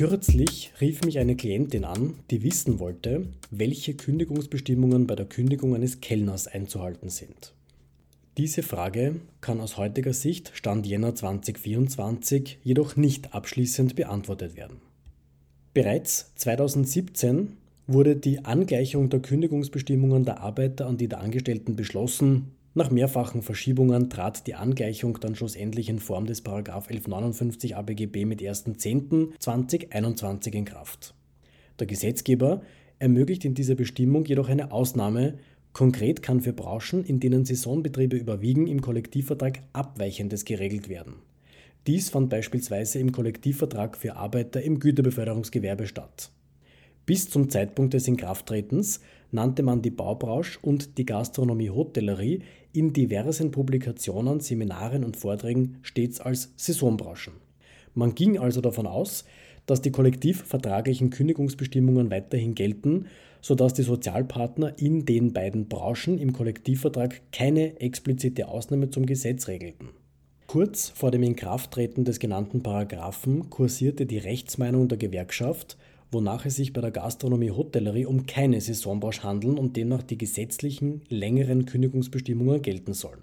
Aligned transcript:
Kürzlich 0.00 0.72
rief 0.80 1.04
mich 1.04 1.18
eine 1.18 1.36
Klientin 1.36 1.84
an, 1.84 2.14
die 2.30 2.42
wissen 2.42 2.78
wollte, 2.78 3.26
welche 3.50 3.92
Kündigungsbestimmungen 3.92 5.06
bei 5.06 5.14
der 5.14 5.26
Kündigung 5.26 5.74
eines 5.74 6.00
Kellners 6.00 6.46
einzuhalten 6.46 7.10
sind. 7.10 7.52
Diese 8.38 8.62
Frage 8.62 9.16
kann 9.42 9.60
aus 9.60 9.76
heutiger 9.76 10.14
Sicht, 10.14 10.52
Stand 10.54 10.86
Jänner 10.86 11.14
2024, 11.14 12.60
jedoch 12.64 12.96
nicht 12.96 13.34
abschließend 13.34 13.94
beantwortet 13.94 14.56
werden. 14.56 14.78
Bereits 15.74 16.32
2017 16.36 17.58
wurde 17.86 18.16
die 18.16 18.42
Angleichung 18.46 19.10
der 19.10 19.20
Kündigungsbestimmungen 19.20 20.24
der 20.24 20.40
Arbeiter 20.40 20.86
an 20.86 20.96
die 20.96 21.08
der 21.08 21.20
Angestellten 21.20 21.76
beschlossen. 21.76 22.52
Nach 22.80 22.90
mehrfachen 22.90 23.42
Verschiebungen 23.42 24.08
trat 24.08 24.46
die 24.46 24.54
Angleichung 24.54 25.20
dann 25.20 25.34
schlussendlich 25.34 25.90
in 25.90 25.98
Form 25.98 26.24
des 26.24 26.38
1159 26.38 27.76
ABGB 27.76 28.24
mit 28.24 28.40
1.10.2021 28.40 30.54
in 30.54 30.64
Kraft. 30.64 31.12
Der 31.78 31.86
Gesetzgeber 31.86 32.62
ermöglicht 32.98 33.44
in 33.44 33.52
dieser 33.52 33.74
Bestimmung 33.74 34.24
jedoch 34.24 34.48
eine 34.48 34.72
Ausnahme. 34.72 35.34
Konkret 35.74 36.22
kann 36.22 36.40
für 36.40 36.54
Branchen, 36.54 37.04
in 37.04 37.20
denen 37.20 37.44
Saisonbetriebe 37.44 38.16
überwiegen, 38.16 38.66
im 38.66 38.80
Kollektivvertrag 38.80 39.58
Abweichendes 39.74 40.46
geregelt 40.46 40.88
werden. 40.88 41.16
Dies 41.86 42.08
fand 42.08 42.30
beispielsweise 42.30 42.98
im 42.98 43.12
Kollektivvertrag 43.12 43.94
für 43.94 44.16
Arbeiter 44.16 44.62
im 44.62 44.80
Güterbeförderungsgewerbe 44.80 45.86
statt. 45.86 46.30
Bis 47.04 47.28
zum 47.28 47.50
Zeitpunkt 47.50 47.92
des 47.92 48.08
Inkrafttretens 48.08 49.00
nannte 49.32 49.62
man 49.62 49.82
die 49.82 49.90
Baubranche 49.90 50.58
und 50.62 50.96
die 50.96 51.04
Gastronomie-Hotellerie 51.04 52.42
in 52.72 52.92
diversen 52.92 53.50
Publikationen, 53.50 54.40
Seminaren 54.40 55.04
und 55.04 55.16
Vorträgen 55.16 55.78
stets 55.82 56.20
als 56.20 56.52
Saisonbranchen. 56.56 57.34
Man 57.94 58.14
ging 58.14 58.38
also 58.38 58.60
davon 58.60 58.86
aus, 58.86 59.24
dass 59.66 59.82
die 59.82 59.90
kollektivvertraglichen 59.90 61.10
Kündigungsbestimmungen 61.10 62.10
weiterhin 62.10 62.54
gelten, 62.54 63.06
sodass 63.40 63.74
die 63.74 63.82
Sozialpartner 63.82 64.78
in 64.78 65.04
den 65.04 65.32
beiden 65.32 65.68
Branchen 65.68 66.18
im 66.18 66.32
Kollektivvertrag 66.32 67.20
keine 67.32 67.80
explizite 67.80 68.48
Ausnahme 68.48 68.90
zum 68.90 69.06
Gesetz 69.06 69.48
regelten. 69.48 69.88
Kurz 70.46 70.88
vor 70.88 71.12
dem 71.12 71.22
Inkrafttreten 71.22 72.04
des 72.04 72.18
genannten 72.18 72.62
Paragraphen 72.62 73.50
kursierte 73.50 74.06
die 74.06 74.18
Rechtsmeinung 74.18 74.88
der 74.88 74.98
Gewerkschaft, 74.98 75.76
wonach 76.10 76.46
es 76.46 76.56
sich 76.56 76.72
bei 76.72 76.80
der 76.80 76.90
Gastronomie-Hotellerie 76.90 78.06
um 78.06 78.26
keine 78.26 78.60
Saisonbranche 78.60 79.22
handeln 79.22 79.58
und 79.58 79.76
demnach 79.76 80.02
die 80.02 80.18
gesetzlichen 80.18 81.02
längeren 81.08 81.66
Kündigungsbestimmungen 81.66 82.62
gelten 82.62 82.94
sollen. 82.94 83.22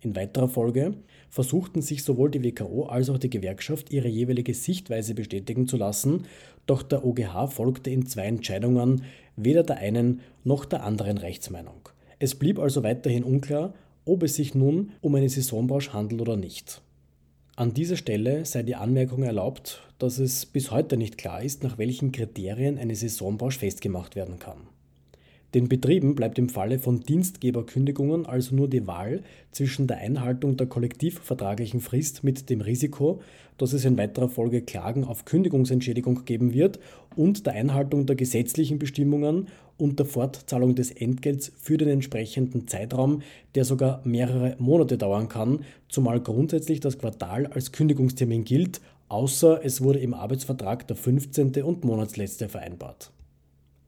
In 0.00 0.14
weiterer 0.14 0.48
Folge 0.48 0.94
versuchten 1.28 1.82
sich 1.82 2.04
sowohl 2.04 2.30
die 2.30 2.42
WKO 2.42 2.86
als 2.86 3.10
auch 3.10 3.18
die 3.18 3.30
Gewerkschaft 3.30 3.92
ihre 3.92 4.08
jeweilige 4.08 4.54
Sichtweise 4.54 5.14
bestätigen 5.14 5.66
zu 5.66 5.76
lassen, 5.76 6.24
doch 6.66 6.82
der 6.82 7.04
OGH 7.04 7.48
folgte 7.48 7.90
in 7.90 8.06
zwei 8.06 8.26
Entscheidungen 8.26 9.02
weder 9.36 9.64
der 9.64 9.78
einen 9.78 10.20
noch 10.44 10.64
der 10.64 10.84
anderen 10.84 11.18
Rechtsmeinung. 11.18 11.88
Es 12.18 12.34
blieb 12.34 12.58
also 12.58 12.82
weiterhin 12.82 13.24
unklar, 13.24 13.74
ob 14.04 14.22
es 14.22 14.36
sich 14.36 14.54
nun 14.54 14.92
um 15.00 15.14
eine 15.14 15.28
Saisonbranche 15.28 15.92
handelt 15.92 16.20
oder 16.20 16.36
nicht. 16.36 16.80
An 17.58 17.74
dieser 17.74 17.96
Stelle 17.96 18.44
sei 18.44 18.62
die 18.62 18.76
Anmerkung 18.76 19.24
erlaubt, 19.24 19.82
dass 19.98 20.20
es 20.20 20.46
bis 20.46 20.70
heute 20.70 20.96
nicht 20.96 21.18
klar 21.18 21.42
ist, 21.42 21.64
nach 21.64 21.76
welchen 21.76 22.12
Kriterien 22.12 22.78
eine 22.78 22.94
Saisonbranche 22.94 23.58
festgemacht 23.58 24.14
werden 24.14 24.38
kann. 24.38 24.68
Den 25.54 25.66
Betrieben 25.68 26.14
bleibt 26.14 26.38
im 26.38 26.50
Falle 26.50 26.78
von 26.78 27.00
Dienstgeberkündigungen 27.00 28.26
also 28.26 28.54
nur 28.54 28.68
die 28.68 28.86
Wahl 28.86 29.22
zwischen 29.50 29.86
der 29.86 29.96
Einhaltung 29.96 30.58
der 30.58 30.66
kollektivvertraglichen 30.66 31.80
Frist 31.80 32.22
mit 32.22 32.50
dem 32.50 32.60
Risiko, 32.60 33.22
dass 33.56 33.72
es 33.72 33.86
in 33.86 33.96
weiterer 33.96 34.28
Folge 34.28 34.60
Klagen 34.60 35.04
auf 35.04 35.24
Kündigungsentschädigung 35.24 36.26
geben 36.26 36.52
wird 36.52 36.78
und 37.16 37.46
der 37.46 37.54
Einhaltung 37.54 38.04
der 38.04 38.16
gesetzlichen 38.16 38.78
Bestimmungen 38.78 39.48
und 39.78 39.98
der 39.98 40.04
Fortzahlung 40.04 40.74
des 40.74 40.90
Entgelts 40.90 41.50
für 41.56 41.78
den 41.78 41.88
entsprechenden 41.88 42.68
Zeitraum, 42.68 43.22
der 43.54 43.64
sogar 43.64 44.02
mehrere 44.04 44.54
Monate 44.58 44.98
dauern 44.98 45.30
kann, 45.30 45.60
zumal 45.88 46.20
grundsätzlich 46.20 46.80
das 46.80 46.98
Quartal 46.98 47.46
als 47.46 47.72
Kündigungstermin 47.72 48.44
gilt, 48.44 48.82
außer 49.08 49.64
es 49.64 49.80
wurde 49.80 50.00
im 50.00 50.12
Arbeitsvertrag 50.12 50.86
der 50.86 50.96
15. 50.96 51.62
und 51.62 51.84
Monatsletzte 51.84 52.50
vereinbart. 52.50 53.12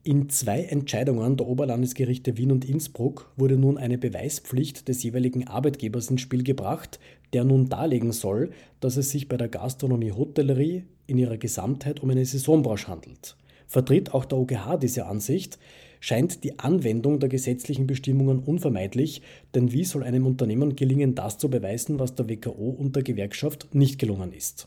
In 0.02 0.30
zwei 0.30 0.62
Entscheidungen 0.62 1.36
der 1.36 1.46
Oberlandesgerichte 1.46 2.38
Wien 2.38 2.52
und 2.52 2.64
Innsbruck 2.66 3.30
wurde 3.36 3.58
nun 3.58 3.76
eine 3.76 3.98
Beweispflicht 3.98 4.88
des 4.88 5.02
jeweiligen 5.02 5.46
Arbeitgebers 5.46 6.08
ins 6.08 6.22
Spiel 6.22 6.42
gebracht, 6.42 6.98
der 7.34 7.44
nun 7.44 7.68
darlegen 7.68 8.10
soll, 8.12 8.50
dass 8.80 8.96
es 8.96 9.10
sich 9.10 9.28
bei 9.28 9.36
der 9.36 9.48
Gastronomie-Hotellerie 9.48 10.84
in 11.06 11.18
ihrer 11.18 11.36
Gesamtheit 11.36 12.00
um 12.00 12.08
eine 12.08 12.24
Saisonbranche 12.24 12.88
handelt. 12.88 13.36
Vertritt 13.66 14.14
auch 14.14 14.24
der 14.24 14.38
OGH 14.38 14.78
diese 14.80 15.04
Ansicht, 15.04 15.58
scheint 16.00 16.44
die 16.44 16.58
Anwendung 16.58 17.20
der 17.20 17.28
gesetzlichen 17.28 17.86
Bestimmungen 17.86 18.38
unvermeidlich, 18.38 19.20
denn 19.54 19.70
wie 19.70 19.84
soll 19.84 20.02
einem 20.02 20.24
Unternehmen 20.24 20.76
gelingen, 20.76 21.14
das 21.14 21.36
zu 21.36 21.50
beweisen, 21.50 21.98
was 21.98 22.14
der 22.14 22.26
WKO 22.26 22.70
und 22.70 22.96
der 22.96 23.02
Gewerkschaft 23.02 23.74
nicht 23.74 23.98
gelungen 23.98 24.32
ist? 24.32 24.66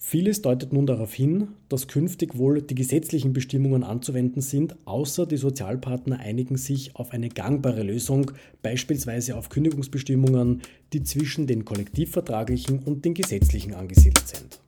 Vieles 0.00 0.42
deutet 0.42 0.72
nun 0.72 0.86
darauf 0.86 1.12
hin, 1.12 1.48
dass 1.68 1.88
künftig 1.88 2.38
wohl 2.38 2.62
die 2.62 2.76
gesetzlichen 2.76 3.32
Bestimmungen 3.32 3.82
anzuwenden 3.82 4.40
sind, 4.40 4.76
außer 4.84 5.26
die 5.26 5.36
Sozialpartner 5.36 6.20
einigen 6.20 6.56
sich 6.56 6.94
auf 6.94 7.10
eine 7.10 7.28
gangbare 7.28 7.82
Lösung, 7.82 8.30
beispielsweise 8.62 9.36
auf 9.36 9.48
Kündigungsbestimmungen, 9.48 10.62
die 10.92 11.02
zwischen 11.02 11.48
den 11.48 11.64
kollektivvertraglichen 11.64 12.78
und 12.78 13.04
den 13.04 13.14
gesetzlichen 13.14 13.74
angesiedelt 13.74 14.28
sind. 14.28 14.60